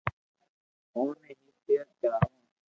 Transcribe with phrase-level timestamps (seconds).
[0.95, 2.29] اوني بي تيرٿ ڪراوُ